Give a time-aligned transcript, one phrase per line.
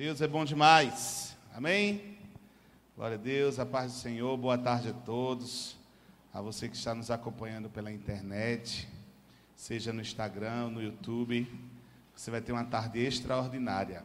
[0.00, 1.36] Deus é bom demais.
[1.54, 2.16] Amém?
[2.96, 4.34] Glória a Deus, a paz do Senhor.
[4.38, 5.76] Boa tarde a todos.
[6.32, 8.88] A você que está nos acompanhando pela internet,
[9.54, 11.46] seja no Instagram, no YouTube.
[12.16, 14.02] Você vai ter uma tarde extraordinária.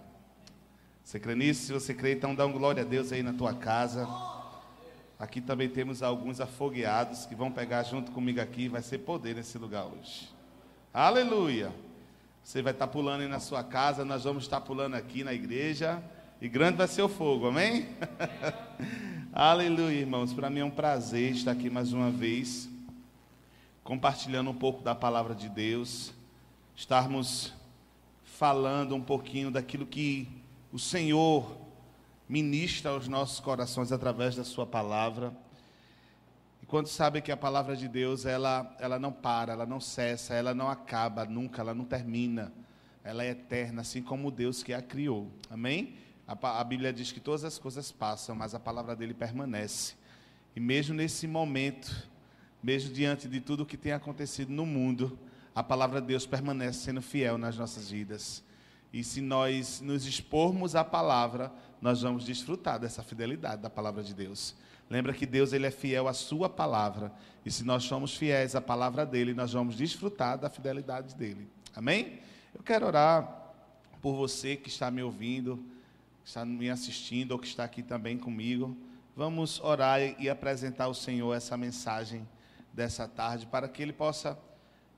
[1.01, 1.67] Você crê nisso?
[1.67, 4.05] Se você crê, então dá um glória a Deus aí na tua casa.
[5.17, 8.67] Aqui também temos alguns afogueados que vão pegar junto comigo aqui.
[8.67, 10.29] Vai ser poder nesse lugar hoje.
[10.93, 11.71] Aleluia!
[12.45, 15.99] Você vai estar pulando aí na sua casa, nós vamos estar pulando aqui na igreja.
[16.39, 17.89] E grande vai ser o fogo, amém?
[19.33, 20.31] Aleluia, irmãos.
[20.31, 22.69] Para mim é um prazer estar aqui mais uma vez,
[23.83, 26.13] compartilhando um pouco da palavra de Deus,
[26.75, 27.51] estarmos
[28.23, 30.29] falando um pouquinho daquilo que
[30.71, 31.51] o Senhor
[32.29, 35.35] ministra aos nossos corações através da Sua palavra.
[36.65, 40.33] E quando sabe que a palavra de Deus, ela, ela não para, ela não cessa,
[40.33, 42.51] ela não acaba nunca, ela não termina.
[43.03, 45.31] Ela é eterna, assim como Deus que a criou.
[45.47, 45.95] Amém?
[46.27, 49.93] A, a Bíblia diz que todas as coisas passam, mas a palavra dele permanece.
[50.55, 52.09] E mesmo nesse momento,
[52.63, 55.19] mesmo diante de tudo o que tem acontecido no mundo,
[55.53, 58.43] a palavra de Deus permanece sendo fiel nas nossas vidas.
[58.91, 64.15] E se nós nos expormos à palavra, nós vamos desfrutar dessa fidelidade da palavra de
[64.15, 64.55] Deus.
[64.89, 67.11] Lembra que Deus ele é fiel à sua palavra.
[67.43, 71.47] E se nós somos fiéis à palavra dele, nós vamos desfrutar da fidelidade dele.
[71.75, 72.19] Amém?
[72.53, 73.53] Eu quero orar
[74.01, 75.57] por você que está me ouvindo,
[76.23, 78.77] que está me assistindo ou que está aqui também comigo.
[79.15, 82.27] Vamos orar e apresentar ao Senhor essa mensagem
[82.73, 84.37] dessa tarde para que ele possa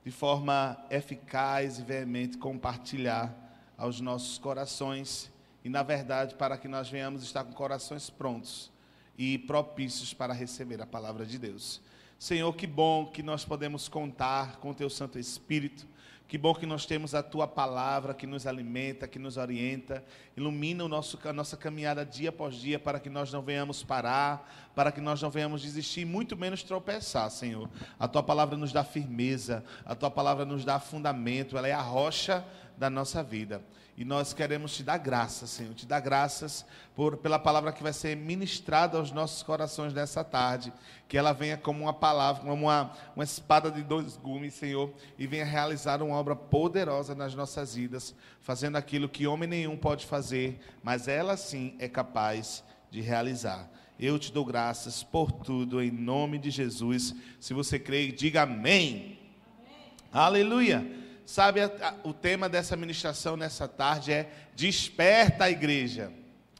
[0.04, 3.34] de forma eficaz e veemente compartilhar
[3.78, 5.32] aos nossos corações
[5.64, 8.72] e na verdade para que nós venhamos estar com corações prontos
[9.18, 11.82] e propícios para receber a palavra de Deus.
[12.20, 15.88] Senhor, que bom que nós podemos contar com o Teu Santo Espírito.
[16.28, 20.04] Que bom que nós temos a Tua palavra que nos alimenta, que nos orienta,
[20.36, 24.72] ilumina o nosso, a nossa caminhada dia após dia para que nós não venhamos parar,
[24.76, 27.70] para que nós não venhamos desistir, muito menos tropeçar, Senhor.
[27.98, 31.82] A Tua palavra nos dá firmeza, a Tua palavra nos dá fundamento, ela é a
[31.82, 32.46] rocha
[32.78, 33.62] da nossa vida.
[33.98, 36.64] E nós queremos te dar graças, Senhor, te dar graças
[36.96, 40.72] por, pela palavra que vai ser ministrada aos nossos corações nessa tarde.
[41.08, 45.26] Que ela venha como uma palavra, como uma, uma espada de dois gumes, Senhor, e
[45.26, 50.60] venha realizar uma obra poderosa nas nossas vidas, fazendo aquilo que homem nenhum pode fazer,
[50.84, 53.68] mas ela sim é capaz de realizar.
[54.00, 57.16] Eu te dou graças por tudo, em nome de Jesus.
[57.40, 59.18] Se você crê, diga amém.
[59.60, 59.92] amém.
[60.14, 61.07] Aleluia.
[61.28, 61.60] Sabe,
[62.06, 66.10] o tema dessa ministração nessa tarde é Desperta a igreja.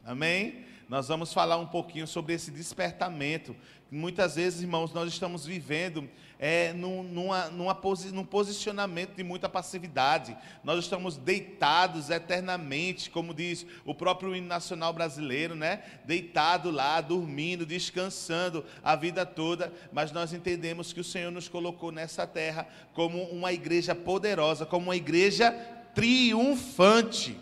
[0.04, 0.66] Amém?
[0.88, 3.54] Nós vamos falar um pouquinho sobre esse despertamento.
[3.90, 7.78] Muitas vezes, irmãos, nós estamos vivendo é, num, numa, numa
[8.10, 10.34] num posicionamento de muita passividade.
[10.64, 15.82] Nós estamos deitados eternamente, como diz o próprio hino nacional brasileiro, né?
[16.06, 19.70] Deitado lá, dormindo, descansando a vida toda.
[19.92, 24.86] Mas nós entendemos que o Senhor nos colocou nessa terra como uma igreja poderosa, como
[24.86, 25.52] uma igreja
[25.94, 27.38] triunfante.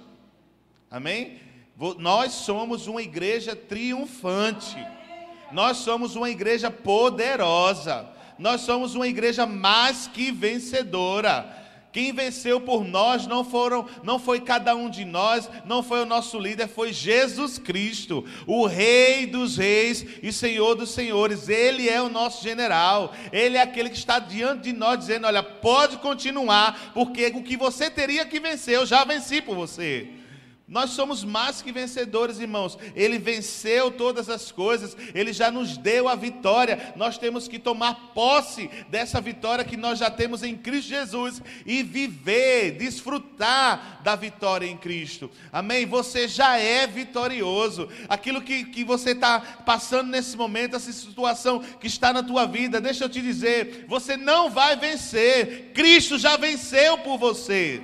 [0.90, 1.45] Amém?
[1.98, 4.76] Nós somos uma igreja triunfante.
[5.52, 11.54] Nós somos uma igreja poderosa nós somos uma igreja mais que vencedora.
[11.92, 16.06] Quem venceu por nós não foram, não foi cada um de nós, não foi o
[16.06, 21.48] nosso líder, foi Jesus Cristo, o Rei dos Reis e Senhor dos Senhores.
[21.48, 23.14] Ele é o nosso general.
[23.32, 27.56] Ele é aquele que está diante de nós dizendo: "Olha, pode continuar, porque o que
[27.56, 30.06] você teria que vencer, eu já venci por você."
[30.68, 32.76] Nós somos mais que vencedores, irmãos.
[32.96, 36.92] Ele venceu todas as coisas, ele já nos deu a vitória.
[36.96, 41.84] Nós temos que tomar posse dessa vitória que nós já temos em Cristo Jesus e
[41.84, 45.30] viver, desfrutar da vitória em Cristo.
[45.52, 45.86] Amém?
[45.86, 47.88] Você já é vitorioso.
[48.08, 52.80] Aquilo que, que você está passando nesse momento, essa situação que está na tua vida,
[52.80, 55.70] deixa eu te dizer: você não vai vencer.
[55.72, 57.80] Cristo já venceu por você.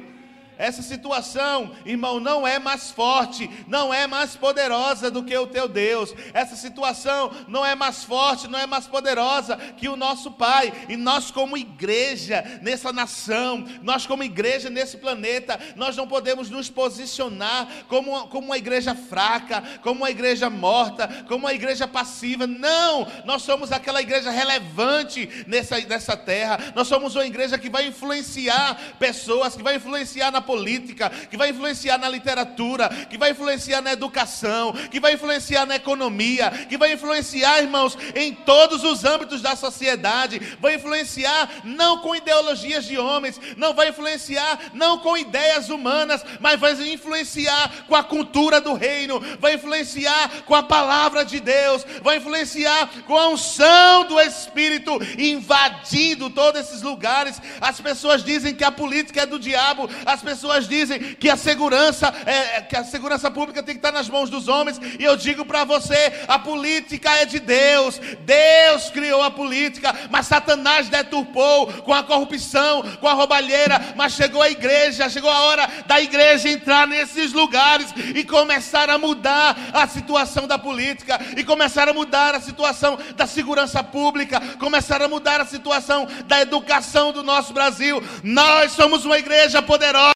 [0.63, 5.67] Essa situação, irmão, não é mais forte, não é mais poderosa do que o teu
[5.67, 6.15] Deus.
[6.33, 10.73] Essa situação não é mais forte, não é mais poderosa que o nosso Pai.
[10.89, 16.71] E nós, como igreja nessa nação, nós, como igreja nesse planeta, nós não podemos nos
[16.71, 22.47] posicionar como, como uma igreja fraca, como uma igreja morta, como uma igreja passiva.
[22.47, 23.05] Não!
[23.25, 26.73] Nós somos aquela igreja relevante nessa, nessa terra.
[26.77, 31.49] Nós somos uma igreja que vai influenciar pessoas, que vai influenciar na política, que vai
[31.49, 36.93] influenciar na literatura, que vai influenciar na educação, que vai influenciar na economia, que vai
[36.93, 43.41] influenciar, irmãos, em todos os âmbitos da sociedade, vai influenciar não com ideologias de homens,
[43.57, 49.21] não vai influenciar não com ideias humanas, mas vai influenciar com a cultura do reino,
[49.41, 56.29] vai influenciar com a palavra de Deus, vai influenciar com a unção do Espírito invadindo
[56.29, 57.41] todos esses lugares.
[57.59, 60.32] As pessoas dizem que a política é do diabo, as pessoas
[60.69, 64.49] dizem que a segurança é, que a segurança pública tem que estar nas mãos dos
[64.49, 68.01] homens, e eu digo para você, a política é de Deus.
[68.21, 74.43] Deus criou a política, mas Satanás deturpou com a corrupção, com a roubalheira, mas chegou
[74.43, 79.87] a igreja, chegou a hora da igreja entrar nesses lugares e começar a mudar a
[79.87, 85.41] situação da política e começar a mudar a situação da segurança pública, começar a mudar
[85.41, 88.03] a situação da educação do nosso Brasil.
[88.23, 90.13] Nós somos uma igreja poderosa,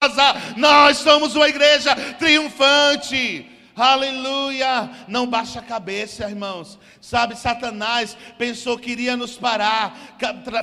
[0.56, 3.55] nós somos uma igreja triunfante.
[3.76, 4.88] Aleluia!
[5.06, 6.78] Não baixa a cabeça, irmãos.
[6.98, 9.94] Sabe, Satanás pensou que iria nos parar,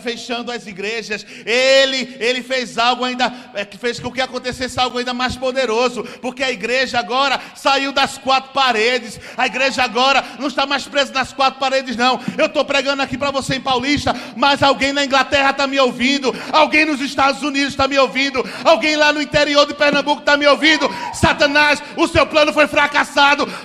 [0.01, 1.23] fechando as igrejas.
[1.45, 6.43] Ele, ele fez algo ainda, é, fez com que acontecesse algo ainda mais poderoso, porque
[6.43, 9.19] a igreja agora saiu das quatro paredes.
[9.37, 12.19] A igreja agora não está mais presa nas quatro paredes, não.
[12.35, 16.33] Eu estou pregando aqui para você em Paulista, mas alguém na Inglaterra está me ouvindo,
[16.51, 20.47] alguém nos Estados Unidos está me ouvindo, alguém lá no interior de Pernambuco está me
[20.47, 20.89] ouvindo.
[21.13, 23.02] Satanás, o seu plano foi fracassado.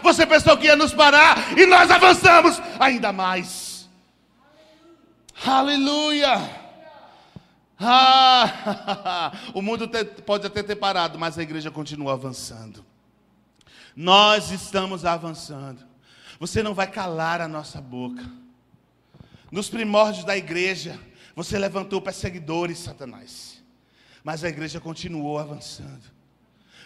[0.02, 3.88] Você pensou que ia nos parar e nós avançamos ainda mais.
[5.44, 6.68] Aleluia!
[7.80, 9.88] Ah, o mundo
[10.26, 12.84] pode até ter parado, mas a igreja continua avançando.
[13.94, 15.86] Nós estamos avançando.
[16.40, 18.24] Você não vai calar a nossa boca.
[19.50, 20.98] Nos primórdios da igreja,
[21.34, 23.62] você levantou perseguidores, Satanás.
[24.22, 26.17] Mas a igreja continuou avançando.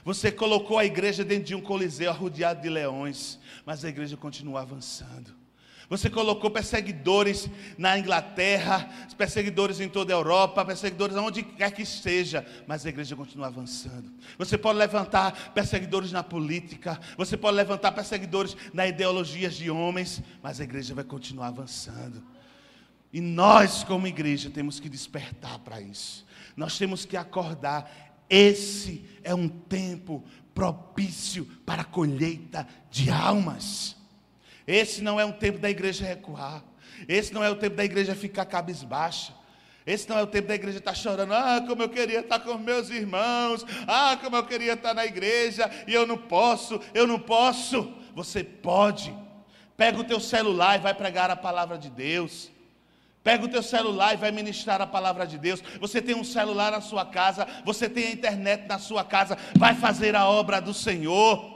[0.04, 4.62] Você colocou a igreja dentro de um coliseu arrodeado de leões, mas a igreja continua
[4.62, 5.42] avançando.
[5.92, 12.46] Você colocou perseguidores na Inglaterra, perseguidores em toda a Europa, perseguidores aonde quer que esteja,
[12.66, 14.10] mas a igreja continua avançando.
[14.38, 20.60] Você pode levantar perseguidores na política, você pode levantar perseguidores na ideologias de homens, mas
[20.60, 22.22] a igreja vai continuar avançando.
[23.12, 26.24] E nós, como igreja, temos que despertar para isso.
[26.56, 28.11] Nós temos que acordar.
[28.32, 30.24] Esse é um tempo
[30.54, 33.94] propício para a colheita de almas.
[34.66, 36.64] Esse não é um tempo da igreja recuar.
[37.06, 39.34] Esse não é o tempo da igreja ficar cabisbaixa.
[39.84, 41.34] Esse não é o tempo da igreja estar chorando.
[41.34, 43.66] Ah, como eu queria estar com meus irmãos.
[43.86, 45.70] Ah, como eu queria estar na igreja.
[45.86, 47.92] E eu não posso, eu não posso.
[48.14, 49.14] Você pode.
[49.76, 52.51] Pega o teu celular e vai pregar a palavra de Deus.
[53.22, 55.62] Pega o teu celular e vai ministrar a palavra de Deus.
[55.80, 59.74] Você tem um celular na sua casa, você tem a internet na sua casa, vai
[59.74, 61.52] fazer a obra do Senhor.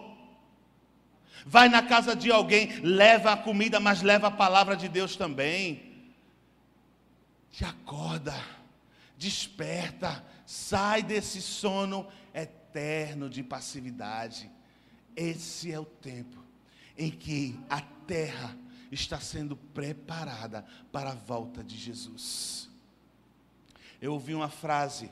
[1.44, 6.04] Vai na casa de alguém, leva a comida, mas leva a palavra de Deus também.
[7.50, 8.34] Te acorda,
[9.16, 14.50] desperta, sai desse sono eterno de passividade.
[15.16, 16.44] Esse é o tempo
[16.96, 18.56] em que a terra
[18.96, 22.68] está sendo preparada para a volta de Jesus.
[24.00, 25.10] Eu ouvi uma frase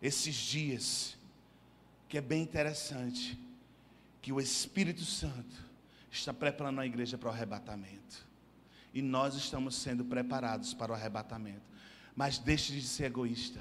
[0.00, 1.16] esses dias
[2.08, 3.38] que é bem interessante,
[4.22, 5.56] que o Espírito Santo
[6.10, 8.26] está preparando a igreja para o arrebatamento.
[8.94, 11.62] E nós estamos sendo preparados para o arrebatamento.
[12.14, 13.60] Mas deixe de ser egoísta.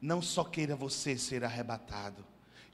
[0.00, 2.24] Não só queira você ser arrebatado,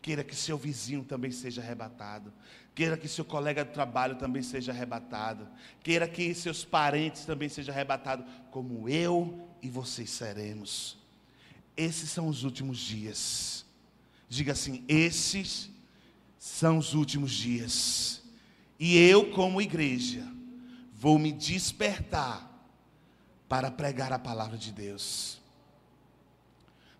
[0.00, 2.32] queira que seu vizinho também seja arrebatado,
[2.74, 5.48] queira que seu colega de trabalho também seja arrebatado,
[5.82, 10.98] queira que seus parentes também sejam arrebatados, como eu e vocês seremos.
[11.76, 13.64] Esses são os últimos dias.
[14.28, 15.70] Diga assim: esses
[16.38, 18.22] são os últimos dias.
[18.78, 20.26] E eu, como igreja,
[20.94, 22.48] vou me despertar
[23.48, 25.40] para pregar a palavra de Deus.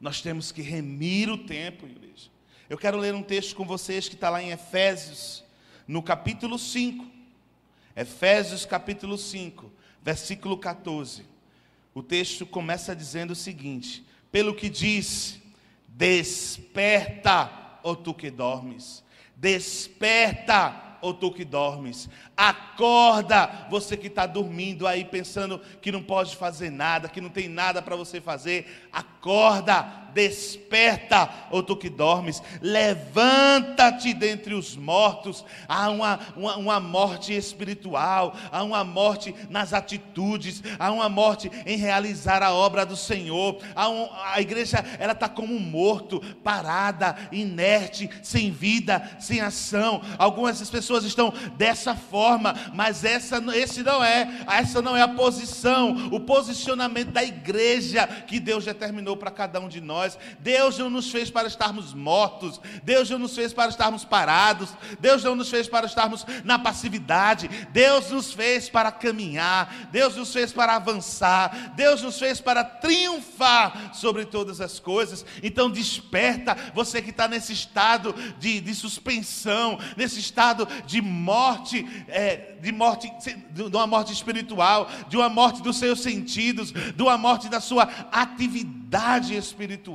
[0.01, 2.29] Nós temos que remir o tempo, igreja.
[2.69, 5.45] Eu quero ler um texto com vocês que está lá em Efésios,
[5.91, 7.05] no capítulo 5.
[7.97, 11.25] Efésios, capítulo 5, versículo 14.
[11.93, 15.43] O texto começa dizendo o seguinte: Pelo que diz,
[15.89, 17.51] desperta,
[17.83, 19.03] ó tu que dormes,
[19.35, 22.09] desperta ou tu que dormes.
[22.37, 27.49] Acorda, você que está dormindo aí pensando que não pode fazer nada, que não tem
[27.49, 28.89] nada para você fazer.
[28.93, 35.45] Acorda, desperta, ou tu que dormes, levanta-te dentre os mortos.
[35.69, 41.77] Há uma, uma, uma, morte espiritual, há uma morte nas atitudes, há uma morte em
[41.77, 43.59] realizar a obra do Senhor.
[43.77, 50.03] Um, a igreja ela está como um morto, parada, inerte, sem vida, sem ação.
[50.19, 56.09] Algumas pessoas estão dessa forma, mas essa, esse não é, essa não é a posição,
[56.13, 60.19] o posicionamento da igreja que Deus determinou para cada um de nós nós.
[60.41, 62.61] Deus não nos fez para estarmos mortos.
[62.83, 64.71] Deus não nos fez para estarmos parados.
[64.99, 67.49] Deus não nos fez para estarmos na passividade.
[67.71, 69.89] Deus nos fez para caminhar.
[69.93, 71.73] Deus nos fez para avançar.
[71.77, 75.25] Deus nos fez para triunfar sobre todas as coisas.
[75.43, 82.55] Então desperta, você que está nesse estado de, de suspensão, nesse estado de morte, é,
[82.61, 83.13] de morte,
[83.51, 87.85] de uma morte espiritual, de uma morte dos seus sentidos, de uma morte da sua
[88.11, 89.90] atividade espiritual.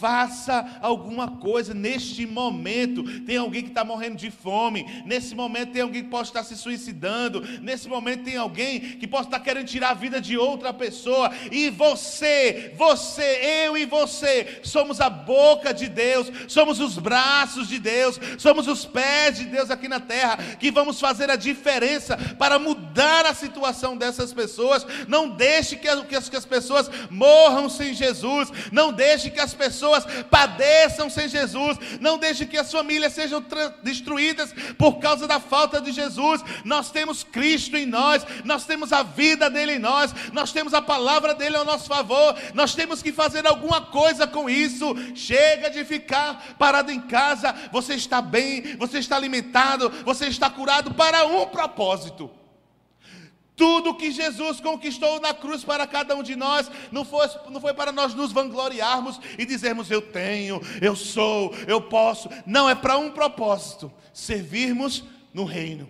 [0.00, 3.20] Faça alguma coisa neste momento.
[3.22, 5.02] Tem alguém que está morrendo de fome.
[5.04, 7.40] Nesse momento tem alguém que pode estar se suicidando.
[7.60, 11.30] Nesse momento tem alguém que pode estar querendo tirar a vida de outra pessoa.
[11.50, 17.78] E você, você, eu e você, somos a boca de Deus, somos os braços de
[17.78, 22.16] Deus, somos os pés de Deus aqui na terra, que vamos fazer a diferença diferença
[22.38, 24.86] para mudar a situação dessas pessoas.
[25.06, 28.50] Não deixe que as, que as pessoas morram sem Jesus.
[28.70, 31.78] Não deixe que as pessoas padeçam sem Jesus.
[32.00, 33.44] Não deixe que as famílias sejam
[33.82, 36.42] destruídas por causa da falta de Jesus.
[36.64, 38.24] Nós temos Cristo em nós.
[38.44, 40.14] Nós temos a vida dele em nós.
[40.32, 42.34] Nós temos a palavra dele ao nosso favor.
[42.54, 44.94] Nós temos que fazer alguma coisa com isso.
[45.14, 47.54] Chega de ficar parado em casa.
[47.70, 52.41] Você está bem, você está alimentado, você está curado para um propósito.
[53.62, 57.72] Tudo que Jesus conquistou na cruz para cada um de nós não foi, não foi
[57.72, 62.28] para nós nos vangloriarmos e dizermos eu tenho, eu sou, eu posso.
[62.44, 65.88] Não, é para um propósito: servirmos no reino,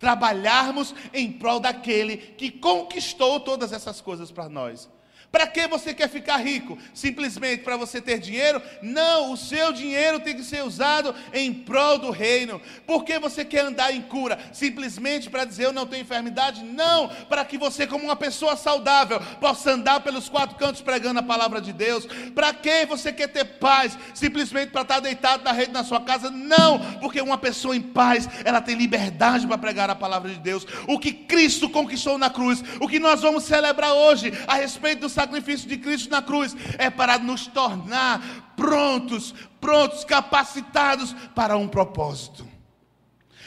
[0.00, 4.90] trabalharmos em prol daquele que conquistou todas essas coisas para nós.
[5.30, 6.76] Para que você quer ficar rico?
[6.92, 8.60] Simplesmente para você ter dinheiro?
[8.82, 12.60] Não, o seu dinheiro tem que ser usado em prol do reino.
[12.84, 14.38] Por que você quer andar em cura?
[14.52, 16.64] Simplesmente para dizer eu não tenho enfermidade?
[16.64, 21.22] Não, para que você, como uma pessoa saudável, possa andar pelos quatro cantos pregando a
[21.22, 22.06] palavra de Deus.
[22.34, 23.96] Para que você quer ter paz?
[24.14, 26.28] Simplesmente para estar deitado na rede na sua casa?
[26.28, 30.66] Não, porque uma pessoa em paz, ela tem liberdade para pregar a palavra de Deus.
[30.88, 35.19] O que Cristo conquistou na cruz, o que nós vamos celebrar hoje a respeito do
[35.20, 42.48] sacrifício de Cristo na cruz é para nos tornar prontos, prontos, capacitados para um propósito.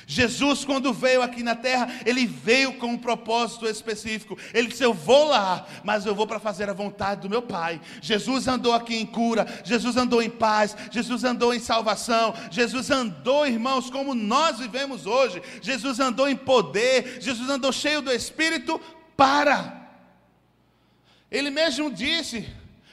[0.06, 4.38] Jesus, quando veio aqui na terra, ele veio com um propósito específico.
[4.54, 7.80] Ele disse: Eu vou lá, mas eu vou para fazer a vontade do meu Pai.
[8.02, 13.48] Jesus andou aqui em cura, Jesus andou em paz, Jesus andou em salvação, Jesus andou,
[13.48, 15.42] irmãos, como nós vivemos hoje.
[15.62, 18.80] Jesus andou em poder, Jesus andou cheio do Espírito
[19.16, 19.83] para
[21.34, 22.48] ele mesmo disse: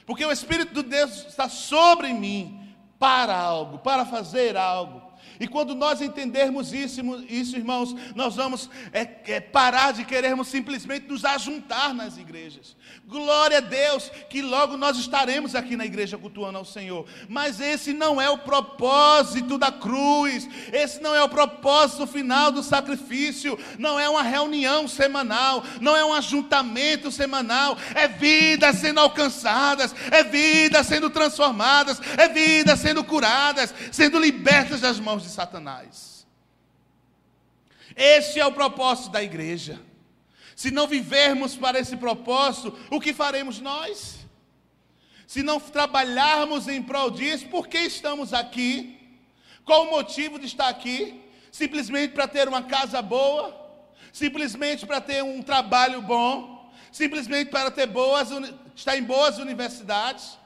[0.05, 5.11] porque o Espírito de Deus está sobre mim para algo, para fazer algo.
[5.39, 11.07] E quando nós entendermos isso, isso irmãos, nós vamos é, é, parar de querermos simplesmente
[11.07, 12.75] nos ajuntar nas igrejas.
[13.07, 17.05] Glória a Deus que logo nós estaremos aqui na igreja cultuando ao Senhor.
[17.27, 22.63] Mas esse não é o propósito da cruz, esse não é o propósito final do
[22.63, 29.93] sacrifício, não é uma reunião semanal, não é um ajuntamento semanal, é vidas sendo alcançadas,
[30.09, 36.25] é vidas sendo transformadas, é vidas sendo curadas, sendo libertas das mãos de Satanás.
[37.95, 39.90] Esse é o propósito da igreja.
[40.55, 44.19] Se não vivermos para esse propósito, o que faremos nós?
[45.25, 48.99] Se não trabalharmos em prol disso, por que estamos aqui?
[49.63, 51.21] Qual o motivo de estar aqui?
[51.51, 53.57] Simplesmente para ter uma casa boa?
[54.11, 56.69] Simplesmente para ter um trabalho bom?
[56.91, 58.29] Simplesmente para ter boas,
[58.75, 60.37] estar em boas universidades?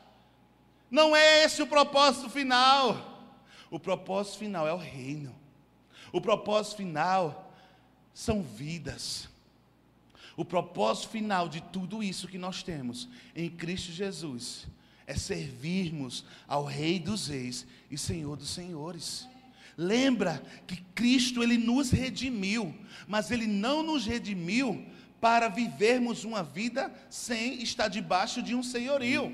[0.91, 3.33] Não é esse o propósito final.
[3.71, 5.35] O propósito final é o reino.
[6.12, 7.51] O propósito final
[8.13, 9.27] são vidas.
[10.37, 14.67] O propósito final de tudo isso que nós temos em Cristo Jesus
[15.07, 19.27] é servirmos ao Rei dos Reis e Senhor dos Senhores.
[19.77, 22.73] Lembra que Cristo ele nos redimiu,
[23.07, 24.85] mas ele não nos redimiu
[25.19, 29.33] para vivermos uma vida sem estar debaixo de um senhorio.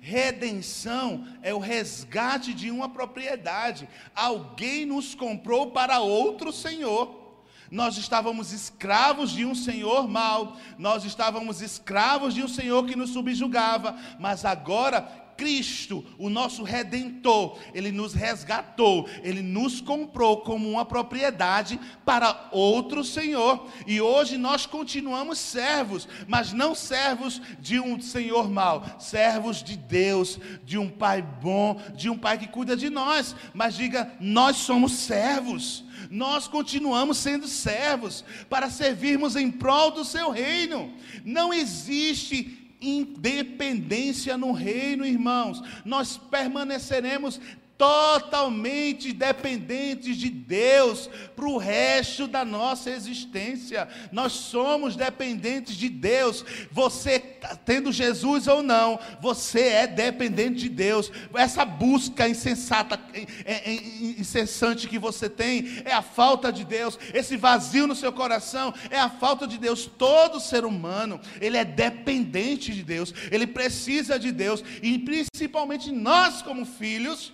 [0.00, 3.88] Redenção é o resgate de uma propriedade.
[4.14, 7.21] Alguém nos comprou para outro senhor.
[7.70, 13.10] Nós estávamos escravos de um senhor mau, nós estávamos escravos de um senhor que nos
[13.10, 20.84] subjugava, mas agora Cristo, o nosso redentor, ele nos resgatou, ele nos comprou como uma
[20.84, 23.66] propriedade para outro Senhor.
[23.84, 30.38] E hoje nós continuamos servos, mas não servos de um Senhor mau, servos de Deus,
[30.64, 33.34] de um Pai bom, de um Pai que cuida de nós.
[33.52, 35.84] Mas diga, nós somos servos.
[36.12, 40.92] Nós continuamos sendo servos para servirmos em prol do seu reino.
[41.24, 45.62] Não existe independência no reino, irmãos.
[45.86, 47.40] Nós permaneceremos
[47.76, 53.88] totalmente dependentes de Deus para o resto da nossa existência.
[54.12, 56.44] Nós somos dependentes de Deus.
[56.70, 61.10] Você, tá tendo Jesus ou não, você é dependente de Deus.
[61.34, 63.00] Essa busca insensata,
[64.16, 66.98] incessante que você tem é a falta de Deus.
[67.12, 69.86] Esse vazio no seu coração é a falta de Deus.
[69.86, 73.12] Todo ser humano, ele é dependente de Deus.
[73.30, 74.62] Ele precisa de Deus.
[74.82, 77.32] E principalmente nós, como filhos,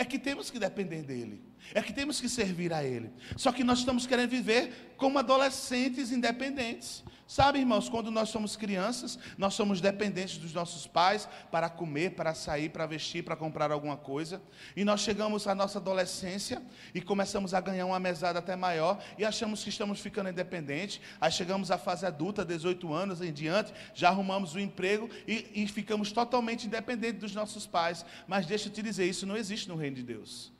[0.00, 1.42] é que temos que depender dele,
[1.74, 3.10] é que temos que servir a ele.
[3.36, 7.04] Só que nós estamos querendo viver como adolescentes independentes.
[7.30, 12.34] Sabe, irmãos, quando nós somos crianças, nós somos dependentes dos nossos pais para comer, para
[12.34, 14.42] sair, para vestir, para comprar alguma coisa.
[14.74, 16.60] E nós chegamos à nossa adolescência
[16.92, 21.00] e começamos a ganhar uma mesada até maior e achamos que estamos ficando independentes.
[21.20, 25.52] Aí chegamos à fase adulta, 18 anos em diante, já arrumamos o um emprego e,
[25.54, 28.04] e ficamos totalmente independentes dos nossos pais.
[28.26, 30.50] Mas deixa eu te dizer, isso não existe no reino de Deus.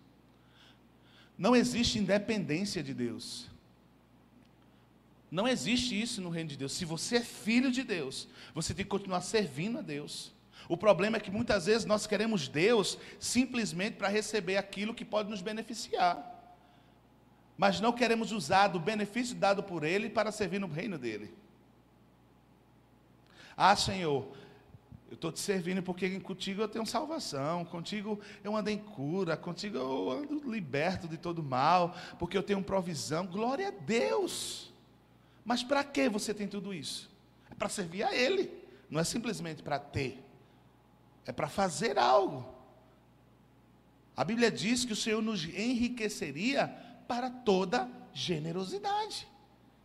[1.36, 3.49] Não existe independência de Deus.
[5.30, 6.72] Não existe isso no reino de Deus.
[6.72, 10.32] Se você é filho de Deus, você tem que continuar servindo a Deus.
[10.68, 15.30] O problema é que muitas vezes nós queremos Deus simplesmente para receber aquilo que pode
[15.30, 16.26] nos beneficiar.
[17.56, 21.32] Mas não queremos usar do benefício dado por Ele para servir no reino dele.
[23.56, 24.26] Ah, Senhor,
[25.10, 29.76] eu estou te servindo porque contigo eu tenho salvação, contigo eu ando em cura, contigo
[29.76, 33.26] eu ando liberto de todo mal, porque eu tenho provisão.
[33.26, 34.69] Glória a Deus.
[35.44, 37.10] Mas para que você tem tudo isso?
[37.50, 38.50] É para servir a Ele,
[38.88, 40.22] não é simplesmente para ter,
[41.26, 42.60] é para fazer algo.
[44.16, 46.68] A Bíblia diz que o Senhor nos enriqueceria
[47.08, 49.26] para toda generosidade.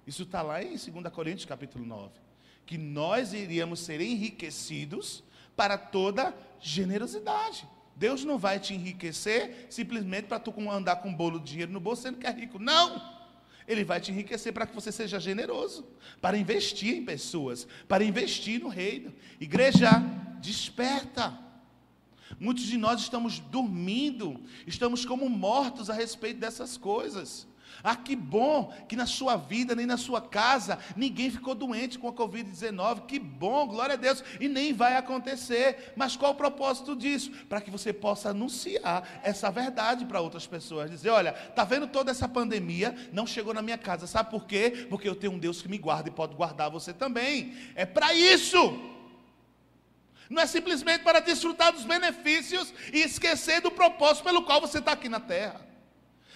[0.06, 2.12] Isso está lá em 2 Coríntios capítulo 9.
[2.66, 5.24] Que nós iríamos ser enriquecidos
[5.56, 7.68] para toda generosidade.
[7.96, 11.80] Deus não vai te enriquecer simplesmente para tu andar com um bolo de dinheiro no
[11.80, 12.60] bolso sendo que é rico.
[12.60, 13.15] Não!
[13.68, 15.88] Ele vai te enriquecer para que você seja generoso,
[16.22, 19.14] para investir em pessoas, para investir no reino.
[19.40, 19.90] Igreja,
[20.40, 21.40] desperta.
[22.40, 27.48] Muitos de nós estamos dormindo, estamos como mortos a respeito dessas coisas.
[27.84, 32.08] Ah, que bom que na sua vida, nem na sua casa, ninguém ficou doente com
[32.08, 33.06] a Covid-19.
[33.06, 34.24] Que bom, glória a Deus.
[34.40, 35.94] E nem vai acontecer.
[35.96, 37.32] Mas qual o propósito disso?
[37.50, 40.90] Para que você possa anunciar essa verdade para outras pessoas.
[40.90, 42.96] Dizer: olha, está vendo toda essa pandemia?
[43.12, 44.08] Não chegou na minha casa.
[44.08, 44.88] Sabe por quê?
[44.90, 47.56] Porque eu tenho um Deus que me guarda e pode guardar você também.
[47.76, 48.94] É para isso.
[50.30, 54.94] Não é simplesmente para desfrutar dos benefícios e esquecer do propósito pelo qual você está
[54.94, 55.65] aqui na terra.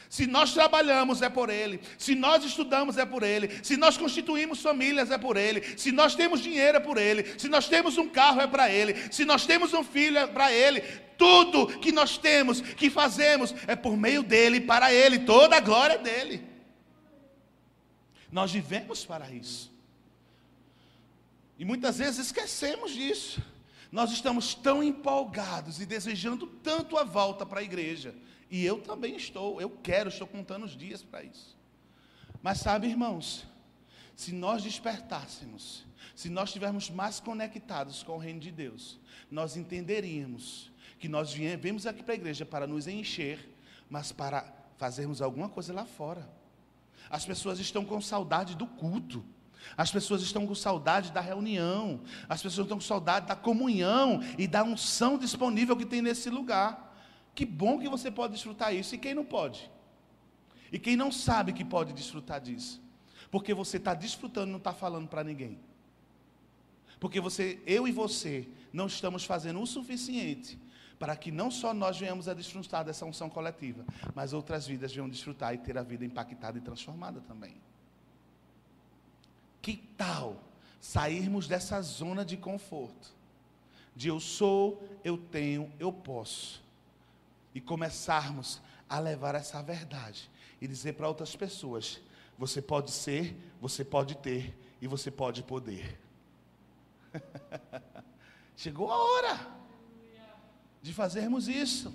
[0.10, 4.60] Se nós trabalhamos é por Ele, se nós estudamos é por Ele, se nós constituímos
[4.60, 8.10] famílias é por Ele, se nós temos dinheiro é por Ele, se nós temos um
[8.10, 10.82] carro é para Ele, se nós temos um filho é para Ele.
[11.16, 15.96] Tudo que nós temos, que fazemos, é por meio dele, para Ele, toda a glória
[15.96, 16.44] é dele.
[18.32, 19.72] Nós vivemos para isso.
[21.60, 23.44] E muitas vezes esquecemos disso.
[23.92, 28.16] Nós estamos tão empolgados e desejando tanto a volta para a igreja
[28.50, 31.58] e eu também estou, eu quero, estou contando os dias para isso.
[32.42, 33.46] Mas sabe, irmãos,
[34.16, 35.86] se nós despertássemos,
[36.16, 41.88] se nós estivermos mais conectados com o reino de Deus, nós entenderíamos que nós viemos
[41.88, 43.56] aqui para a igreja para nos encher,
[43.90, 46.30] mas para fazermos alguma coisa lá fora.
[47.10, 49.24] As pessoas estão com saudade do culto.
[49.78, 52.02] As pessoas estão com saudade da reunião.
[52.28, 56.89] As pessoas estão com saudade da comunhão e da unção disponível que tem nesse lugar.
[57.40, 58.94] Que bom que você pode desfrutar isso.
[58.94, 59.72] E quem não pode?
[60.74, 62.82] E quem não sabe que pode desfrutar disso?
[63.32, 65.58] Porque você está desfrutando e não está falando para ninguém.
[67.00, 70.60] Porque você, eu e você, não estamos fazendo o suficiente
[71.00, 75.08] para que não só nós venhamos a desfrutar dessa unção coletiva, mas outras vidas venham
[75.08, 77.56] desfrutar e ter a vida impactada e transformada também.
[79.62, 80.44] Que tal
[80.82, 83.18] sairmos dessa zona de conforto?
[84.00, 86.64] de eu sou, eu tenho, eu posso.
[87.54, 90.30] E começarmos a levar essa verdade
[90.62, 92.00] e dizer para outras pessoas:
[92.38, 96.00] você pode ser, você pode ter e você pode poder.
[98.56, 99.48] Chegou a hora
[100.82, 101.94] de fazermos isso,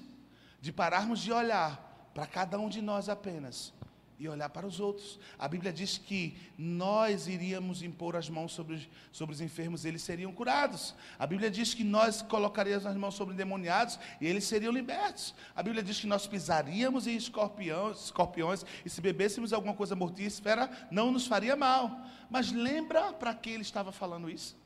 [0.61, 3.73] de pararmos de olhar para cada um de nós apenas
[4.19, 5.19] e olhar para os outros.
[5.39, 9.89] A Bíblia diz que nós iríamos impor as mãos sobre os, sobre os enfermos e
[9.89, 10.95] eles seriam curados.
[11.19, 15.35] A Bíblia diz que nós colocaríamos as mãos sobre endemoniados e eles seriam libertos.
[15.55, 20.71] A Bíblia diz que nós pisaríamos em escorpiões, escorpiões e se bebêssemos alguma coisa mortífera,
[20.91, 22.01] não nos faria mal.
[22.31, 24.57] Mas lembra para que ele estava falando isso?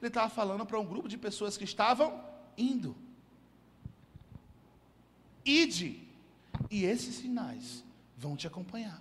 [0.00, 2.24] Ele estava falando para um grupo de pessoas que estavam
[2.56, 2.94] indo.
[5.44, 6.06] Ide.
[6.70, 7.84] E esses sinais
[8.18, 9.00] vão te acompanhar.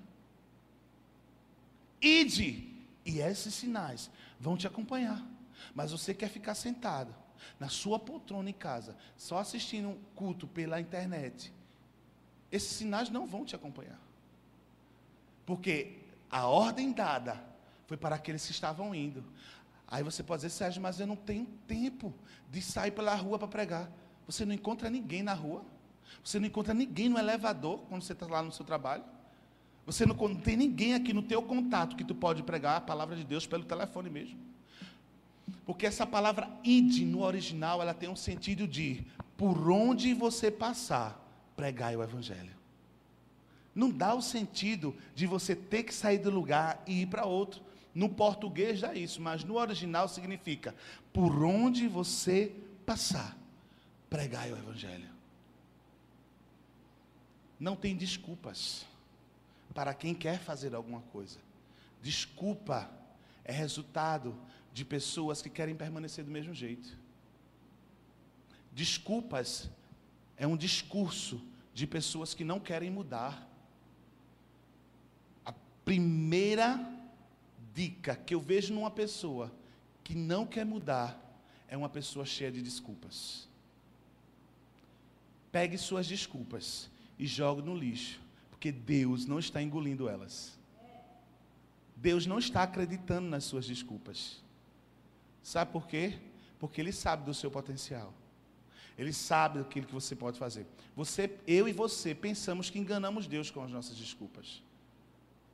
[2.02, 2.72] Ide,
[3.06, 5.26] e esses sinais vão te acompanhar.
[5.74, 7.14] Mas você quer ficar sentado
[7.60, 11.52] na sua poltrona em casa, só assistindo um culto pela internet.
[12.52, 14.00] Esses sinais não vão te acompanhar.
[15.46, 15.98] Porque
[16.30, 17.44] a ordem dada
[17.88, 19.24] foi para aqueles que estavam indo.
[19.88, 22.14] Aí você pode dizer, Sérgio, mas eu não tenho tempo
[22.52, 23.92] de sair pela rua para pregar.
[24.26, 25.66] Você não encontra ninguém na rua.
[26.24, 29.04] Você não encontra ninguém no elevador quando você está lá no seu trabalho.
[29.86, 33.24] Você não, tem ninguém aqui no teu contato que tu pode pregar a palavra de
[33.24, 34.38] Deus pelo telefone mesmo.
[35.66, 39.06] Porque essa palavra id no original, ela tem um sentido de
[39.38, 41.24] por onde você passar,
[41.56, 42.52] pregai o evangelho.
[43.74, 47.62] Não dá o sentido de você ter que sair do lugar e ir para outro.
[47.94, 50.76] No português dá isso, mas no original significa
[51.14, 52.52] por onde você
[52.86, 53.38] passar,
[54.10, 55.17] pregai o evangelho.
[57.60, 58.86] Não tem desculpas
[59.74, 61.40] para quem quer fazer alguma coisa.
[62.02, 62.90] Desculpa
[63.44, 64.36] é resultado
[64.74, 66.98] de pessoas que querem permanecer do mesmo jeito.
[68.72, 69.70] Desculpas
[70.36, 71.42] é um discurso
[71.74, 73.48] de pessoas que não querem mudar.
[75.46, 76.94] A primeira
[77.74, 79.52] dica que eu vejo numa pessoa
[80.04, 81.20] que não quer mudar
[81.68, 83.48] é uma pessoa cheia de desculpas.
[85.52, 90.58] Pegue suas desculpas e jogue no lixo, porque Deus não está engolindo elas.
[91.96, 94.44] Deus não está acreditando nas suas desculpas.
[95.42, 96.20] Sabe por quê?
[96.60, 98.14] Porque Ele sabe do seu potencial.
[98.98, 100.66] Ele sabe daquilo que você pode fazer.
[100.96, 104.64] Você, eu e você pensamos que enganamos Deus com as nossas desculpas.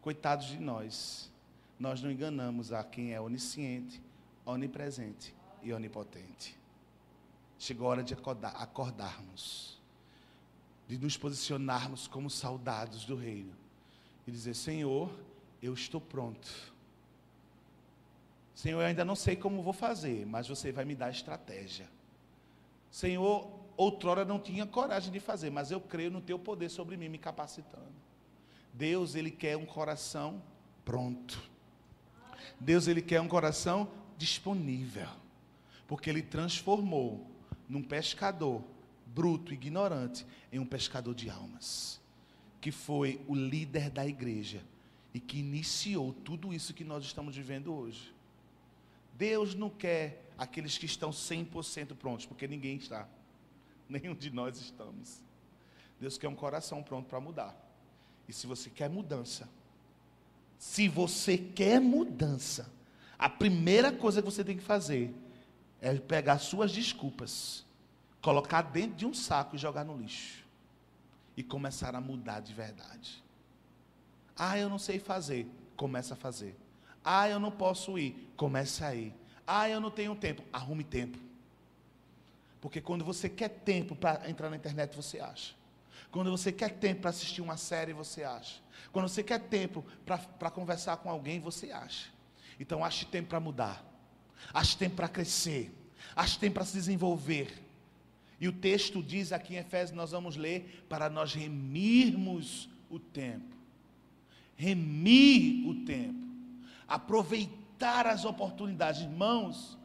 [0.01, 1.31] Coitados de nós.
[1.79, 4.01] Nós não enganamos a quem é onisciente,
[4.45, 6.57] onipresente e onipotente.
[7.57, 9.81] Chegou a hora de acordar, acordarmos
[10.97, 13.53] de nos posicionarmos como soldados do reino
[14.27, 15.11] e dizer: Senhor,
[15.61, 16.71] eu estou pronto.
[18.53, 21.89] Senhor, eu ainda não sei como vou fazer, mas você vai me dar estratégia.
[22.91, 27.09] Senhor, outrora não tinha coragem de fazer, mas eu creio no teu poder sobre mim,
[27.09, 27.91] me capacitando.
[28.71, 30.41] Deus, Ele quer um coração
[30.85, 31.41] pronto.
[32.59, 35.09] Deus, Ele quer um coração disponível.
[35.87, 37.25] Porque Ele transformou
[37.67, 38.61] num pescador
[39.13, 42.01] bruto, ignorante, em um pescador de almas,
[42.59, 44.63] que foi o líder da igreja
[45.13, 48.13] e que iniciou tudo isso que nós estamos vivendo hoje.
[49.15, 53.07] Deus não quer aqueles que estão 100% prontos, porque ninguém está.
[53.87, 55.21] Nenhum de nós estamos.
[55.99, 57.55] Deus quer um coração pronto para mudar.
[58.27, 59.47] E se você quer mudança,
[60.57, 62.71] se você quer mudança,
[63.19, 65.13] a primeira coisa que você tem que fazer
[65.79, 67.62] é pegar suas desculpas
[68.23, 70.43] colocar dentro de um saco e jogar no lixo.
[71.35, 73.21] E começar a mudar de verdade.
[74.35, 75.45] Ah, eu não sei fazer.
[75.75, 76.55] Começa a fazer.
[77.03, 78.31] Ah, eu não posso ir.
[78.37, 79.13] Comece a ir.
[79.45, 80.41] Ah, eu não tenho tempo.
[80.53, 81.19] Arrume tempo.
[82.61, 85.53] Porque quando você quer tempo para entrar na internet, você acha.
[86.09, 88.61] Quando você quer tempo para assistir uma série, você acha.
[88.93, 92.09] Quando você quer tempo para conversar com alguém, você acha.
[92.57, 93.83] Então, ache tempo para mudar.
[94.53, 95.75] Ache tempo para crescer.
[96.15, 97.62] Ache tempo para se desenvolver.
[98.43, 103.55] E o texto diz aqui em Efésios, nós vamos ler, para nós remirmos o tempo.
[104.57, 106.27] Remir o tempo.
[106.85, 108.99] Aproveitar as oportunidades.
[108.99, 109.77] Irmãos,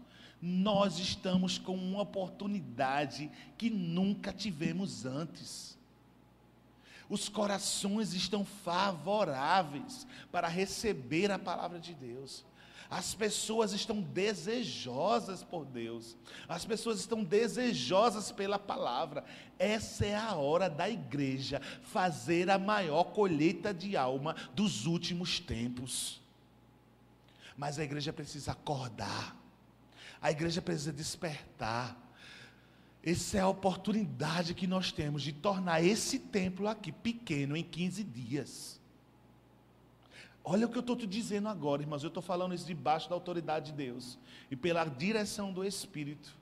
[0.42, 5.78] nós estamos com uma oportunidade que nunca tivemos antes.
[7.08, 12.44] Os corações estão favoráveis para receber a palavra de Deus.
[12.90, 16.16] As pessoas estão desejosas por Deus.
[16.48, 19.24] As pessoas estão desejosas pela palavra.
[19.58, 26.20] Essa é a hora da igreja fazer a maior colheita de alma dos últimos tempos.
[27.56, 29.36] Mas a igreja precisa acordar.
[30.20, 31.96] A igreja precisa despertar.
[33.02, 38.02] Essa é a oportunidade que nós temos de tornar esse templo aqui pequeno em 15
[38.02, 38.77] dias.
[40.44, 42.02] Olha o que eu estou te dizendo agora, irmãos.
[42.02, 44.18] Eu estou falando isso debaixo da autoridade de Deus
[44.50, 46.34] e pela direção do Espírito.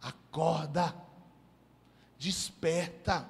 [0.00, 0.94] Acorda,
[2.18, 3.28] desperta.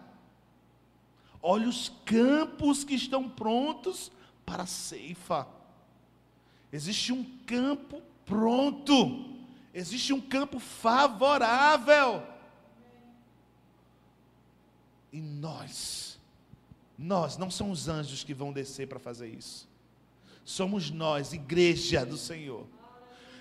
[1.42, 4.10] Olha os campos que estão prontos
[4.46, 5.46] para a ceifa.
[6.72, 9.26] Existe um campo pronto,
[9.72, 12.22] existe um campo favorável.
[15.12, 16.18] E nós,
[16.98, 19.68] nós não são os anjos que vão descer para fazer isso.
[20.44, 22.66] Somos nós, igreja do Senhor.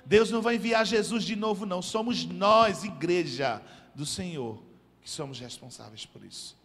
[0.05, 1.81] Deus não vai enviar Jesus de novo, não.
[1.81, 3.61] Somos nós, igreja
[3.95, 4.61] do Senhor,
[5.01, 6.57] que somos responsáveis por isso.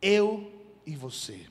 [0.00, 0.52] Eu
[0.86, 1.46] e você.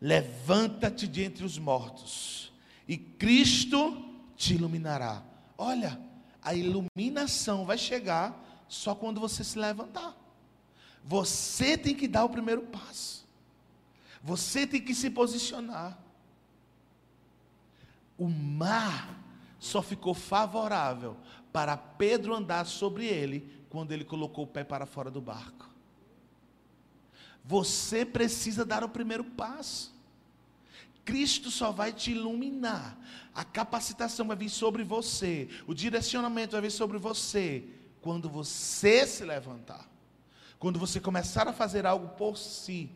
[0.00, 2.52] Levanta-te de entre os mortos,
[2.86, 4.04] e Cristo
[4.36, 5.22] te iluminará.
[5.56, 6.00] Olha,
[6.40, 10.16] a iluminação vai chegar só quando você se levantar.
[11.04, 13.26] Você tem que dar o primeiro passo.
[14.22, 15.98] Você tem que se posicionar.
[18.18, 19.16] O mar
[19.58, 21.16] só ficou favorável
[21.52, 25.68] para Pedro andar sobre ele quando ele colocou o pé para fora do barco.
[27.44, 29.96] Você precisa dar o primeiro passo.
[31.04, 32.98] Cristo só vai te iluminar.
[33.34, 35.48] A capacitação vai vir sobre você.
[35.66, 37.64] O direcionamento vai vir sobre você.
[38.02, 39.88] Quando você se levantar.
[40.58, 42.90] Quando você começar a fazer algo por si.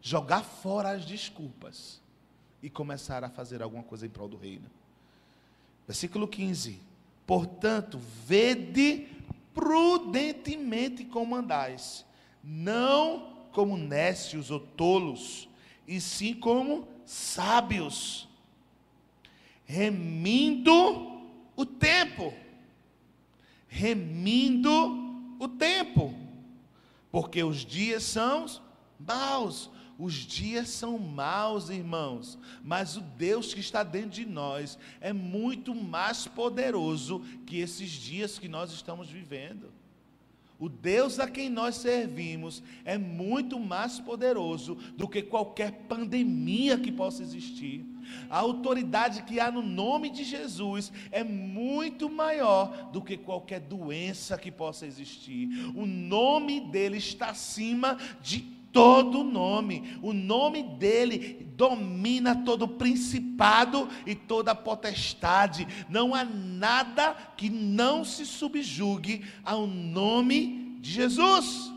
[0.00, 2.00] Jogar fora as desculpas.
[2.62, 4.70] E começar a fazer alguma coisa em prol do reino.
[5.86, 6.80] Versículo 15.
[7.26, 9.08] Portanto, vede
[9.54, 12.04] prudentemente como andais.
[12.42, 15.48] Não como nécios ou tolos,
[15.86, 18.28] e sim como sábios,
[19.64, 21.20] remindo
[21.56, 22.32] o tempo,
[23.68, 26.14] remindo o tempo,
[27.10, 28.46] porque os dias são
[28.98, 29.70] maus,
[30.00, 35.74] os dias são maus, irmãos, mas o Deus que está dentro de nós é muito
[35.74, 39.70] mais poderoso que esses dias que nós estamos vivendo.
[40.58, 46.92] O Deus a quem nós servimos é muito mais poderoso do que qualquer pandemia que
[46.92, 47.84] possa existir.
[48.28, 54.36] A autoridade que há no nome de Jesus é muito maior do que qualquer doença
[54.38, 55.48] que possa existir.
[55.74, 59.98] O nome dele está acima de todo nome.
[60.02, 65.66] O nome dele domina todo principado e toda potestade.
[65.88, 71.70] Não há nada que não se subjugue ao nome de Jesus.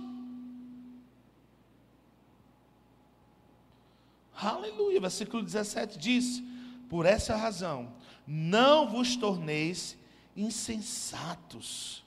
[4.36, 5.00] Aleluia.
[5.00, 6.42] Versículo 17 diz:
[6.90, 7.94] Por essa razão,
[8.26, 9.98] não vos torneis
[10.36, 12.04] insensatos,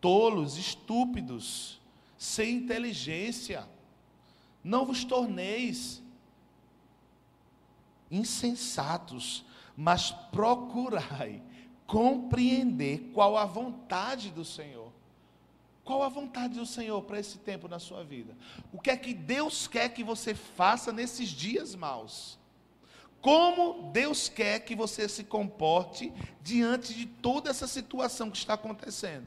[0.00, 1.80] tolos, estúpidos,
[2.16, 3.68] sem inteligência
[4.62, 6.02] não vos torneis
[8.10, 9.44] insensatos,
[9.76, 11.42] mas procurai
[11.86, 14.92] compreender qual a vontade do Senhor.
[15.84, 18.36] Qual a vontade do Senhor para esse tempo na sua vida?
[18.72, 22.38] O que é que Deus quer que você faça nesses dias maus?
[23.20, 29.26] Como Deus quer que você se comporte diante de toda essa situação que está acontecendo?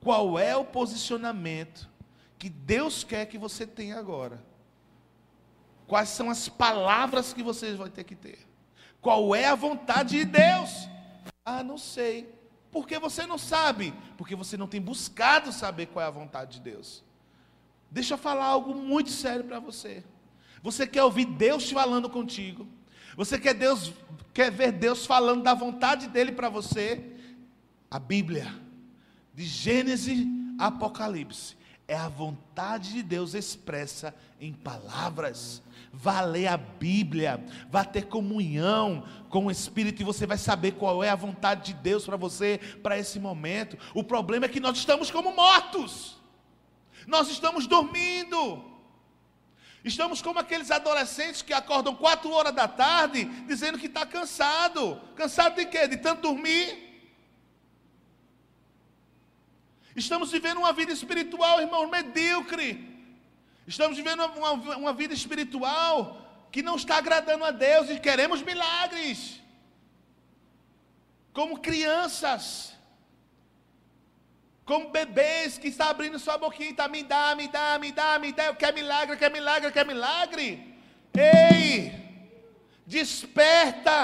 [0.00, 1.89] Qual é o posicionamento
[2.40, 4.42] que Deus quer que você tenha agora?
[5.86, 8.38] Quais são as palavras que você vai ter que ter?
[8.98, 10.88] Qual é a vontade de Deus?
[11.44, 12.34] Ah, não sei.
[12.72, 13.92] Por que você não sabe?
[14.16, 17.04] Porque você não tem buscado saber qual é a vontade de Deus.
[17.90, 20.02] Deixa eu falar algo muito sério para você.
[20.62, 22.66] Você quer ouvir Deus falando contigo?
[23.16, 23.92] Você quer Deus
[24.32, 27.04] quer ver Deus falando da vontade dele para você?
[27.90, 28.54] A Bíblia,
[29.34, 30.26] de Gênesis
[30.58, 31.56] a Apocalipse,
[31.90, 35.60] é a vontade de Deus expressa em palavras.
[35.92, 41.02] Vá ler a Bíblia, vá ter comunhão com o Espírito e você vai saber qual
[41.02, 43.76] é a vontade de Deus para você, para esse momento.
[43.92, 46.16] O problema é que nós estamos como mortos,
[47.08, 48.64] nós estamos dormindo.
[49.84, 55.00] Estamos como aqueles adolescentes que acordam quatro horas da tarde dizendo que está cansado.
[55.16, 55.88] Cansado de quê?
[55.88, 56.89] De tanto dormir?
[60.04, 62.68] Estamos vivendo uma vida espiritual, irmão, medíocre.
[63.66, 65.96] Estamos vivendo uma, uma vida espiritual
[66.50, 69.18] que não está agradando a Deus e queremos milagres.
[71.34, 72.72] Como crianças,
[74.64, 78.32] como bebês que está abrindo sua boquinha, tá, me dá, me dá, me dá, me
[78.32, 80.48] dá, eu quero milagre, quero milagre, quero milagre.
[81.14, 81.92] Ei,
[82.86, 84.00] desperta,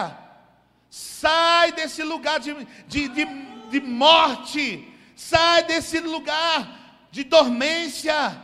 [0.90, 2.52] sai desse lugar de,
[2.86, 3.24] de, de,
[3.70, 8.40] de morte, Sai desse lugar de dormência.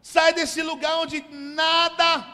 [0.00, 2.26] Sai desse lugar onde nada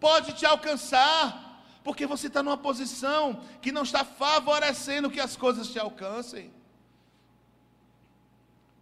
[0.00, 1.62] pode te alcançar.
[1.84, 6.52] Porque você está numa posição que não está favorecendo que as coisas te alcancem.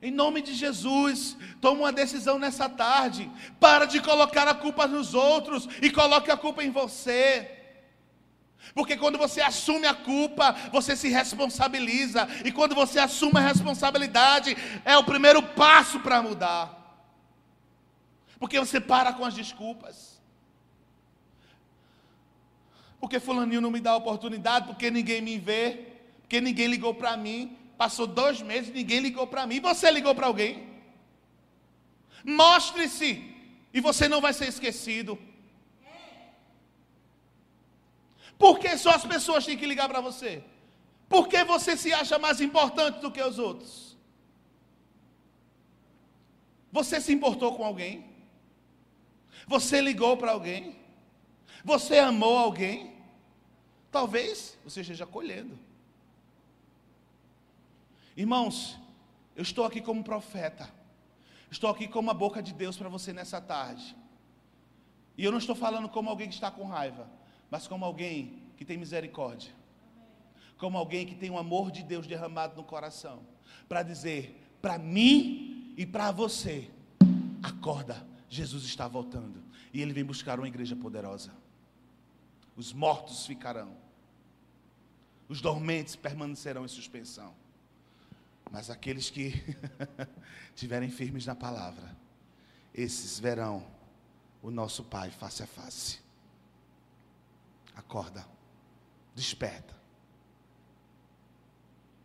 [0.01, 3.31] Em nome de Jesus, toma uma decisão nessa tarde.
[3.61, 7.63] Para de colocar a culpa nos outros e coloque a culpa em você.
[8.72, 12.29] Porque quando você assume a culpa, você se responsabiliza.
[12.44, 16.81] E quando você assume a responsabilidade, é o primeiro passo para mudar.
[18.38, 20.20] Porque você para com as desculpas.
[23.00, 25.88] Porque fulaninho não me dá oportunidade, porque ninguém me vê,
[26.22, 27.57] porque ninguém ligou para mim.
[27.77, 29.61] Passou dois meses, ninguém ligou para mim.
[29.61, 30.68] Você ligou para alguém?
[32.24, 33.22] Mostre-se,
[33.74, 35.18] e você não vai ser esquecido.
[38.38, 40.42] Por que só as pessoas têm que ligar para você?
[41.09, 43.97] Por que você se acha mais importante do que os outros?
[46.73, 48.12] Você se importou com alguém?
[49.47, 50.77] Você ligou para alguém?
[51.64, 52.97] Você amou alguém?
[53.90, 55.57] Talvez você esteja colhendo.
[58.16, 58.79] Irmãos,
[59.37, 60.68] eu estou aqui como profeta.
[61.51, 63.97] Estou aqui como a boca de Deus para você nessa tarde.
[65.16, 67.09] E eu não estou falando como alguém que está com raiva
[67.55, 69.53] mas como alguém que tem misericórdia,
[70.59, 73.25] como alguém que tem o amor de Deus derramado no coração,
[73.69, 76.69] para dizer para mim e para você:
[77.40, 79.40] acorda, Jesus está voltando.
[79.73, 81.33] E ele vem buscar uma igreja poderosa.
[82.57, 83.77] Os mortos ficarão,
[85.29, 87.33] os dormentes permanecerão em suspensão,
[88.51, 89.33] mas aqueles que
[90.53, 91.97] estiverem firmes na palavra,
[92.75, 93.64] esses verão
[94.43, 96.04] o nosso Pai face a face.
[97.75, 98.27] Acorda,
[99.15, 99.75] desperta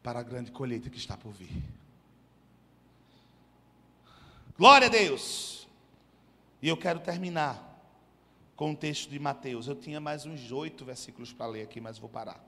[0.02, 1.64] para a grande colheita que está por vir.
[4.58, 5.68] Glória a Deus!
[6.62, 7.66] E eu quero terminar
[8.56, 9.68] com o texto de Mateus.
[9.68, 12.44] Eu tinha mais uns oito versículos para ler aqui, mas vou parar.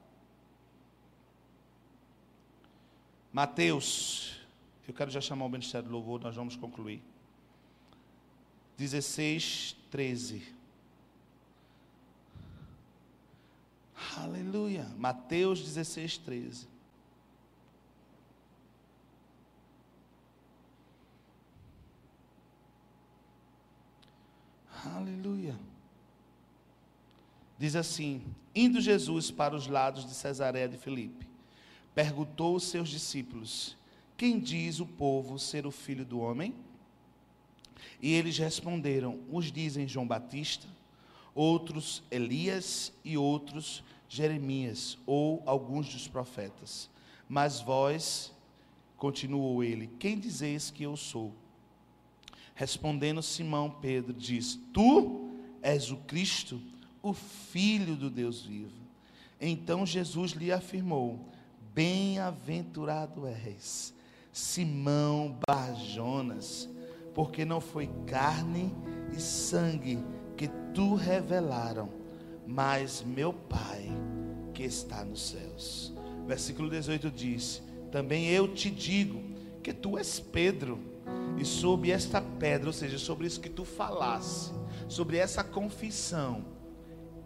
[3.32, 4.42] Mateus,
[4.86, 7.02] eu quero já chamar o Ministério do Louvor, nós vamos concluir.
[8.78, 10.61] 16, 13.
[14.18, 14.88] Aleluia.
[14.98, 16.68] Mateus 16, 13.
[24.86, 25.58] Aleluia.
[27.58, 28.24] Diz assim:
[28.56, 31.28] Indo Jesus para os lados de Cesareia de Filipe,
[31.94, 33.78] perguntou aos seus discípulos:
[34.18, 36.56] Quem diz o povo ser o filho do homem?
[38.02, 40.68] E eles responderam: Uns dizem João Batista,
[41.34, 46.89] outros Elias e outros Jeremias ou alguns dos profetas.
[47.30, 48.34] Mas vós,
[48.98, 51.34] continuou ele, quem dizeis que eu sou?
[52.54, 55.30] Respondendo Simão Pedro, diz: Tu
[55.62, 56.62] és o Cristo,
[57.02, 58.82] o Filho do Deus vivo.
[59.39, 61.26] Então Jesus lhe afirmou:
[61.74, 63.94] Bem-aventurado és,
[64.32, 66.70] Simão Barjonas,
[67.15, 68.76] porque não foi carne
[69.15, 69.98] e sangue
[70.41, 71.88] que tu revelaram,
[72.47, 73.88] mas meu Pai
[74.56, 75.93] que está nos céus.
[76.25, 79.21] Versículo 18 diz: Também eu te digo
[79.62, 80.80] que tu és Pedro,
[81.38, 84.51] e sobre esta pedra, ou seja, sobre isso que tu falasse,
[84.88, 86.43] sobre essa confissão,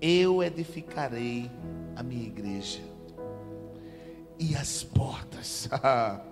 [0.01, 1.49] eu edificarei
[1.95, 2.81] a minha igreja.
[4.37, 5.69] E as portas,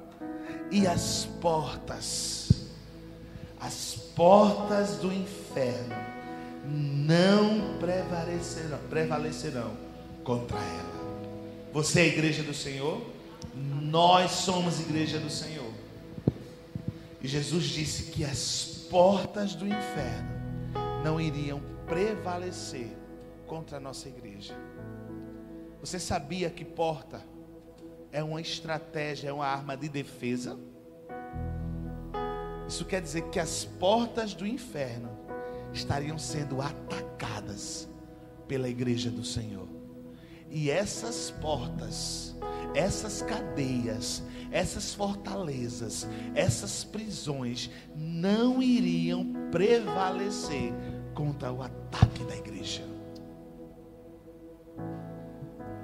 [0.70, 2.68] e as portas,
[3.62, 6.13] as portas do inferno
[6.64, 9.72] não prevalecerão, prevalecerão
[10.24, 10.94] contra ela.
[11.74, 13.02] Você é a igreja do Senhor?
[13.56, 15.72] Nós somos igreja do Senhor.
[17.22, 20.32] E Jesus disse que as portas do inferno
[21.04, 22.88] não iriam prevalecer
[23.48, 24.56] contra a nossa igreja.
[25.82, 27.22] Você sabia que porta
[28.12, 30.58] é uma estratégia, é uma arma de defesa?
[32.68, 35.10] Isso quer dizer que as portas do inferno
[35.74, 37.90] estariam sendo atacadas
[38.48, 39.68] pela igreja do Senhor.
[40.50, 42.36] E essas portas,
[42.76, 50.72] essas cadeias, essas fortalezas, essas prisões não iriam prevalecer
[51.16, 52.84] contra o ataque da igreja.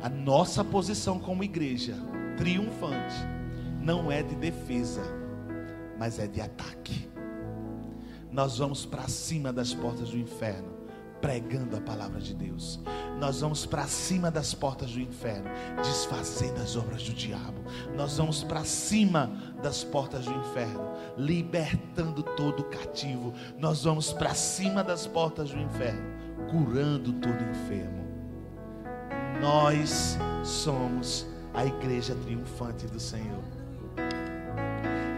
[0.02, 1.96] A nossa posição como igreja
[2.38, 3.16] triunfante
[3.82, 5.02] não é de defesa,
[5.98, 7.09] mas é de ataque
[8.32, 10.80] nós vamos para cima das portas do inferno,
[11.20, 12.80] pregando a palavra de Deus.
[13.20, 15.50] nós vamos para cima das portas do inferno,
[15.84, 17.62] desfazendo as obras do diabo.
[17.94, 19.30] Nós vamos para cima
[19.62, 23.34] das portas do inferno, libertando todo cativo.
[23.58, 26.02] Nós vamos para cima das portas do inferno,
[26.50, 28.08] curando todo enfermo.
[29.42, 33.44] Nós somos a igreja triunfante do Senhor.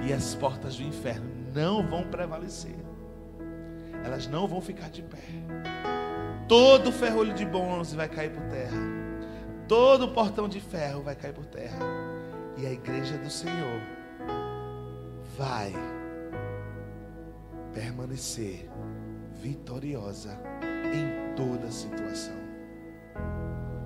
[0.04, 2.91] E as portas do inferno não vão prevalecer.
[4.04, 5.20] Elas não vão ficar de pé.
[6.48, 8.78] Todo ferrolho de bronze vai cair por terra.
[9.68, 11.80] Todo portão de ferro vai cair por terra.
[12.58, 13.82] E a igreja do Senhor
[15.38, 15.74] vai
[17.74, 18.70] permanecer
[19.42, 20.38] vitoriosa
[20.94, 22.36] em toda situação.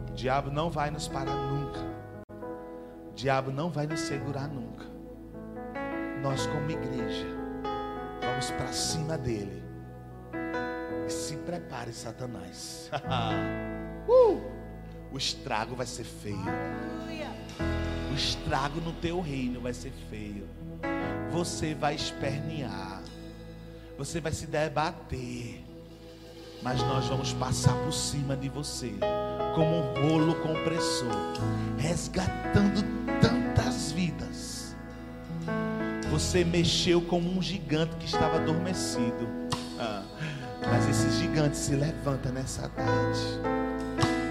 [0.10, 1.80] O diabo não vai nos parar nunca.
[3.10, 4.86] O diabo não vai nos segurar nunca.
[6.22, 7.28] Nós, como igreja,
[8.22, 9.65] vamos para cima dele
[11.26, 12.90] se prepare, Satanás.
[14.08, 14.42] uh,
[15.12, 16.38] o estrago vai ser feio.
[18.12, 20.48] O estrago no teu reino vai ser feio.
[21.32, 23.02] Você vai espernear.
[23.98, 25.64] Você vai se debater.
[26.62, 28.94] Mas nós vamos passar por cima de você
[29.56, 31.12] como um rolo compressor,
[31.78, 32.84] resgatando
[33.20, 34.76] tantas vidas.
[36.12, 39.28] Você mexeu como um gigante que estava adormecido.
[39.80, 40.04] Ah.
[40.70, 43.20] Mas esse gigante se levanta nessa tarde,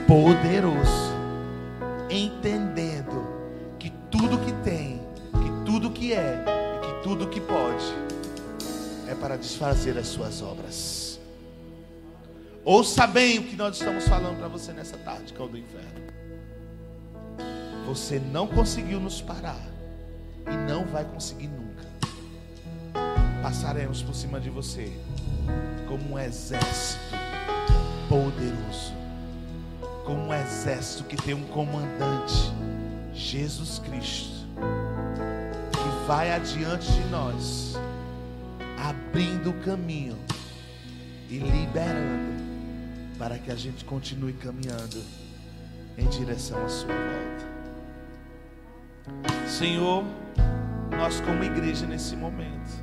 [0.07, 1.13] poderoso,
[2.11, 3.27] entendendo
[3.79, 5.01] que tudo que tem,
[5.33, 6.45] que tudo que é
[6.79, 7.85] e que tudo que pode
[9.09, 11.21] é para desfazer as suas obras.
[12.65, 16.05] Ouça bem o que nós estamos falando para você nessa tarde, cão do inferno.
[17.87, 19.61] Você não conseguiu nos parar
[20.47, 21.85] e não vai conseguir nunca.
[23.43, 24.91] Passaremos por cima de você
[25.95, 26.99] como um exército
[28.09, 28.93] poderoso,
[30.05, 32.53] como um exército que tem um comandante,
[33.13, 34.45] Jesus Cristo,
[35.71, 37.79] que vai adiante de nós,
[38.77, 40.19] abrindo o caminho
[41.31, 42.43] e liberando,
[43.17, 45.01] para que a gente continue caminhando
[45.97, 47.47] em direção à Sua volta.
[49.47, 50.03] Senhor,
[50.91, 52.83] nós como igreja nesse momento,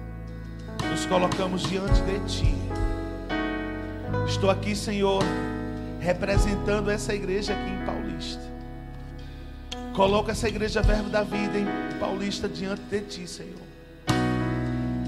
[0.90, 2.91] nos colocamos diante de Ti.
[4.28, 5.24] Estou aqui, Senhor,
[6.00, 8.42] representando essa igreja aqui em Paulista.
[9.94, 13.62] Coloca essa igreja Verbo da Vida em Paulista diante de Ti, Senhor.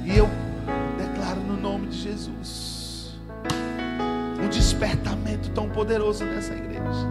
[0.05, 0.29] E eu
[0.97, 3.13] declaro no nome de Jesus
[4.43, 7.07] um despertamento tão poderoso nessa igreja.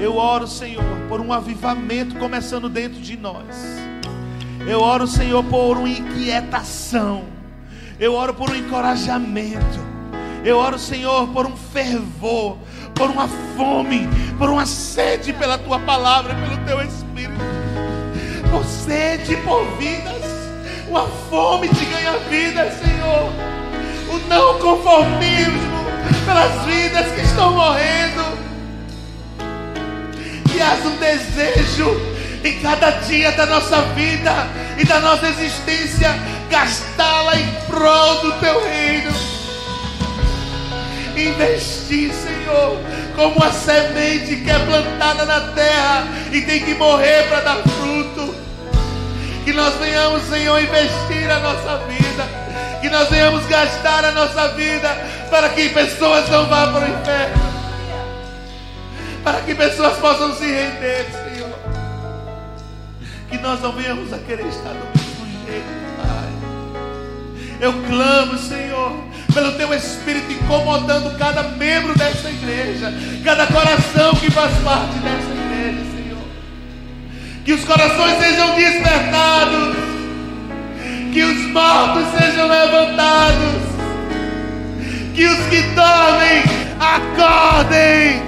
[0.00, 3.56] Eu oro, Senhor, por um avivamento começando dentro de nós.
[4.66, 7.24] Eu oro, Senhor, por uma inquietação.
[7.98, 9.95] Eu oro por um encorajamento.
[10.46, 12.56] Eu oro, Senhor, por um fervor,
[12.94, 13.26] por uma
[13.56, 17.44] fome, por uma sede pela tua palavra, pelo teu espírito.
[18.48, 20.22] Por sede por vidas,
[20.88, 23.32] uma fome de ganhar vidas, Senhor.
[24.08, 25.84] O não conformismo
[26.24, 28.38] pelas vidas que estão morrendo.
[30.54, 31.90] E há um desejo
[32.44, 34.46] em cada dia da nossa vida
[34.78, 36.14] e da nossa existência,
[36.48, 39.35] gastá-la em prol do teu reino.
[41.16, 42.78] Investir, Senhor,
[43.14, 48.34] como a semente que é plantada na terra e tem que morrer para dar fruto.
[49.44, 52.24] Que nós venhamos, Senhor, investir a nossa vida.
[52.80, 54.88] Que nós venhamos gastar a nossa vida
[55.30, 57.46] para que pessoas não vá para o inferno.
[59.24, 61.26] Para que pessoas possam se render, Senhor
[63.30, 65.85] que nós não venhamos a querer estar do mesmo jeito.
[67.60, 72.92] Eu clamo, Senhor, pelo Teu Espírito incomodando cada membro dessa igreja,
[73.24, 76.24] cada coração que faz parte dessa igreja, Senhor.
[77.44, 79.76] Que os corações sejam despertados,
[81.12, 83.62] que os mortos sejam levantados,
[85.14, 86.42] que os que dormem
[86.78, 88.22] acordem.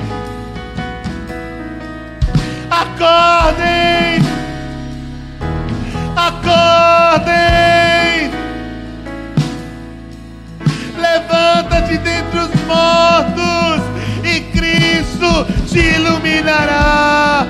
[2.71, 3.28] Acordem!
[12.69, 13.83] Mortos
[14.23, 17.47] e Cristo te iluminará.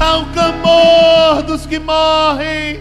[0.00, 2.80] Há clamor dos que morrem,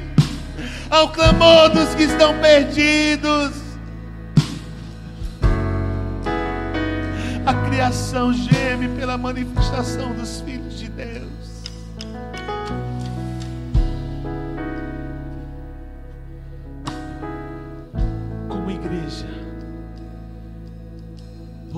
[0.90, 3.52] há clamor dos que estão perdidos.
[7.46, 10.57] A criação geme pela manifestação dos filhos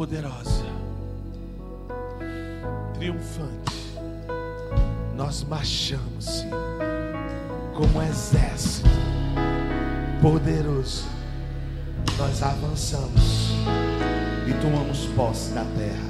[0.10, 0.66] poderosa.
[2.96, 3.94] triunfante.
[5.16, 6.46] Nós marchamos,
[7.76, 8.90] como um exército
[10.20, 11.06] poderoso.
[12.18, 13.52] Nós avançamos
[14.48, 16.10] e tomamos posse da terra.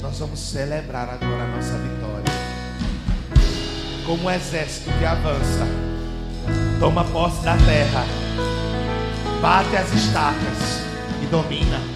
[0.00, 2.32] Nós vamos celebrar agora a nossa vitória.
[4.06, 5.66] Como um exército que avança,
[6.80, 8.04] toma posse da terra,
[9.42, 10.81] bate as estacas
[11.32, 11.91] domina.